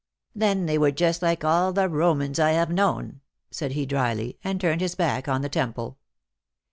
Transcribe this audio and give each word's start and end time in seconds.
"Then 0.33 0.65
they 0.65 0.79
were 0.79 0.89
just 0.89 1.21
like 1.21 1.43
all 1.43 1.73
the 1.73 1.87
Romans 1.87 2.39
I 2.39 2.53
have 2.53 2.71
known," 2.71 3.21
said 3.51 3.73
he 3.73 3.85
dryly, 3.85 4.39
and 4.43 4.59
turned 4.59 4.81
his 4.81 4.95
back 4.95 5.27
on 5.27 5.43
the 5.43 5.47
temple. 5.47 5.99